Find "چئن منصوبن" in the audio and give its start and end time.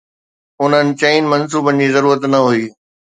0.99-1.77